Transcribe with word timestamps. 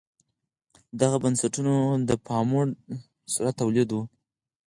دغو 0.99 1.17
بنسټونو 1.23 1.75
د 2.09 2.09
پاموړ 2.25 2.65
ثروت 3.33 3.55
تولیداوه. 3.61 4.05